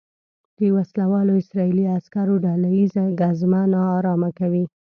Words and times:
د 0.59 0.59
وسلوالو 0.75 1.31
اسرائیلي 1.41 1.85
عسکرو 1.97 2.35
ډله 2.45 2.69
ییزه 2.77 3.03
ګزمه 3.21 3.61
نا 3.73 3.81
ارامه 3.97 4.29
کوي. 4.39 4.63